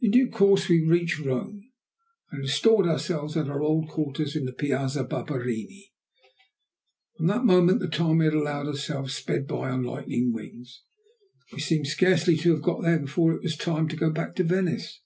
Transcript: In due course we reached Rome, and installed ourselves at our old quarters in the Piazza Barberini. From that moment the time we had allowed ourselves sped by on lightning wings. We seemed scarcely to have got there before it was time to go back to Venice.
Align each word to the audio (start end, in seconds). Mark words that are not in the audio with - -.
In 0.00 0.12
due 0.12 0.30
course 0.30 0.70
we 0.70 0.80
reached 0.88 1.18
Rome, 1.18 1.70
and 2.30 2.40
installed 2.44 2.86
ourselves 2.86 3.36
at 3.36 3.50
our 3.50 3.60
old 3.60 3.90
quarters 3.90 4.34
in 4.34 4.46
the 4.46 4.54
Piazza 4.54 5.04
Barberini. 5.04 5.92
From 7.18 7.26
that 7.26 7.44
moment 7.44 7.80
the 7.80 7.88
time 7.88 8.16
we 8.20 8.24
had 8.24 8.32
allowed 8.32 8.68
ourselves 8.68 9.14
sped 9.14 9.46
by 9.46 9.68
on 9.68 9.82
lightning 9.82 10.32
wings. 10.32 10.80
We 11.52 11.60
seemed 11.60 11.88
scarcely 11.88 12.38
to 12.38 12.54
have 12.54 12.62
got 12.62 12.80
there 12.84 13.00
before 13.00 13.34
it 13.34 13.42
was 13.42 13.54
time 13.58 13.86
to 13.88 13.96
go 13.96 14.08
back 14.08 14.34
to 14.36 14.44
Venice. 14.44 15.02